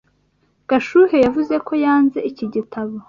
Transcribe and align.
Gashuhe 0.69 1.17
yavuze 1.25 1.55
ko 1.67 1.73
yanze 1.85 2.19
iki 2.29 2.45
gitabo. 2.53 2.95